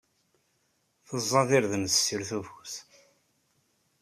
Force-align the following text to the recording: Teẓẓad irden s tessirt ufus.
Teẓẓad 1.07 1.49
irden 1.57 1.83
s 1.87 1.93
tessirt 1.95 2.29
ufus. 2.39 2.73